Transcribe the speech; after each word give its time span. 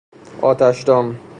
آتشدان 0.41 1.19